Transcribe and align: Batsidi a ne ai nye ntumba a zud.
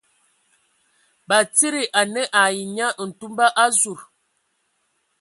Batsidi 1.27 1.83
a 1.99 2.01
ne 2.13 2.23
ai 2.41 2.57
nye 2.75 2.87
ntumba 3.07 3.45
a 3.63 3.65
zud. 3.79 3.99